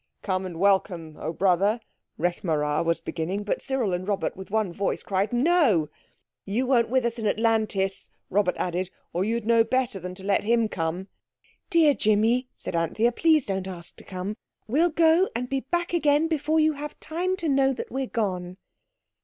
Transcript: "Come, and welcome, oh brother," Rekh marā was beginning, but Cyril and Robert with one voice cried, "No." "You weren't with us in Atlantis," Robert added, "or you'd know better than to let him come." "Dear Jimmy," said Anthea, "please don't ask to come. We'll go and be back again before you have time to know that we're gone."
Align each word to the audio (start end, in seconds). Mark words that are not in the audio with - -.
"Come, 0.23 0.47
and 0.47 0.57
welcome, 0.59 1.15
oh 1.19 1.31
brother," 1.31 1.79
Rekh 2.17 2.41
marā 2.41 2.83
was 2.83 2.99
beginning, 2.99 3.43
but 3.43 3.61
Cyril 3.61 3.93
and 3.93 4.07
Robert 4.07 4.35
with 4.35 4.49
one 4.49 4.73
voice 4.73 5.03
cried, 5.03 5.31
"No." 5.31 5.89
"You 6.43 6.65
weren't 6.65 6.89
with 6.89 7.05
us 7.05 7.19
in 7.19 7.27
Atlantis," 7.27 8.09
Robert 8.31 8.55
added, 8.57 8.89
"or 9.13 9.23
you'd 9.23 9.45
know 9.45 9.63
better 9.63 9.99
than 9.99 10.15
to 10.15 10.23
let 10.23 10.43
him 10.43 10.67
come." 10.67 11.07
"Dear 11.69 11.93
Jimmy," 11.93 12.49
said 12.57 12.75
Anthea, 12.75 13.11
"please 13.11 13.45
don't 13.45 13.67
ask 13.67 13.95
to 13.97 14.03
come. 14.03 14.37
We'll 14.67 14.89
go 14.89 15.29
and 15.35 15.47
be 15.47 15.59
back 15.59 15.93
again 15.93 16.27
before 16.27 16.59
you 16.59 16.73
have 16.73 16.99
time 16.99 17.35
to 17.37 17.47
know 17.47 17.71
that 17.71 17.91
we're 17.91 18.07
gone." 18.07 18.57